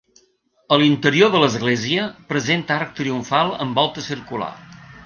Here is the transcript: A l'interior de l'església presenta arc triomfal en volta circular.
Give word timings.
A 0.77 0.79
l'interior 0.83 1.29
de 1.35 1.41
l'església 1.45 2.09
presenta 2.35 2.77
arc 2.79 2.99
triomfal 3.03 3.57
en 3.69 3.79
volta 3.83 4.09
circular. 4.13 4.55